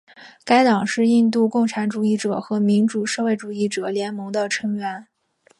[0.43, 5.05] 该党是印度共产主义者和民主社会主义者联盟的成员。